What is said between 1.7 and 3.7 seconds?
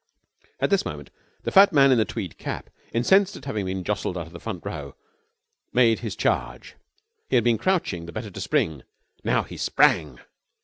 man in the tweed cap, incensed at having